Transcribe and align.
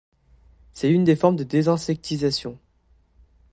C'est 0.73 0.89
une 0.91 1.03
des 1.03 1.15
formes 1.15 1.35
de 1.35 1.43
désinsectisation. 1.43 2.57